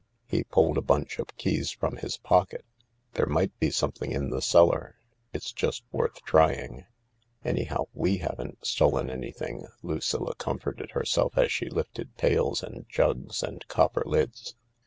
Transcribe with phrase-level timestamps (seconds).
[0.25, 2.65] He pulled a bunch of keys from his pocket*"
[3.13, 4.95] There might be something in the cellar—
[5.31, 6.87] it's just worth trying.""
[7.45, 13.63] Anyhow, we haven't stolen anything," Lucilla comforted herself as she lifted pails and jugs and
[13.67, 14.55] copper lids.